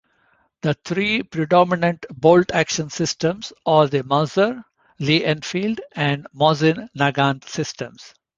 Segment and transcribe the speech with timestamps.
[0.61, 4.63] The three predominant bolt-action systems are the Mauser,
[4.97, 8.11] Lee-Enfield, and Mosin-Nagant systems.